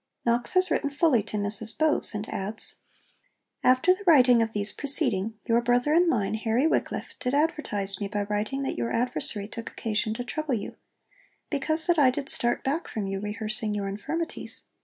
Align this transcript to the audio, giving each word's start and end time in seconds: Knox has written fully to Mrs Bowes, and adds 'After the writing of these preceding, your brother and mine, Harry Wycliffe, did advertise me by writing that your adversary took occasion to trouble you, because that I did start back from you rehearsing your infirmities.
Knox 0.25 0.53
has 0.53 0.71
written 0.71 0.89
fully 0.89 1.21
to 1.21 1.37
Mrs 1.37 1.77
Bowes, 1.77 2.15
and 2.15 2.27
adds 2.29 2.77
'After 3.63 3.93
the 3.93 4.03
writing 4.07 4.41
of 4.41 4.51
these 4.51 4.71
preceding, 4.71 5.35
your 5.45 5.61
brother 5.61 5.93
and 5.93 6.07
mine, 6.07 6.33
Harry 6.33 6.65
Wycliffe, 6.65 7.13
did 7.19 7.35
advertise 7.35 8.01
me 8.01 8.07
by 8.07 8.23
writing 8.23 8.63
that 8.63 8.79
your 8.79 8.91
adversary 8.91 9.47
took 9.47 9.69
occasion 9.69 10.15
to 10.15 10.23
trouble 10.23 10.55
you, 10.55 10.75
because 11.51 11.85
that 11.85 11.99
I 11.99 12.09
did 12.09 12.29
start 12.29 12.63
back 12.63 12.87
from 12.87 13.05
you 13.05 13.19
rehearsing 13.19 13.75
your 13.75 13.87
infirmities. 13.87 14.63